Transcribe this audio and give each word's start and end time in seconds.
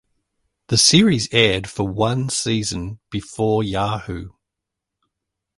The 0.69 0.77
series 0.79 1.31
aired 1.31 1.69
for 1.69 1.87
one 1.87 2.29
season 2.29 2.99
before 3.11 3.61
Yahoo! 3.63 4.29